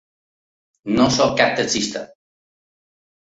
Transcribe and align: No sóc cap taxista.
No 0.99 1.05
sóc 1.17 1.35
cap 1.41 1.53
taxista. 1.59 2.03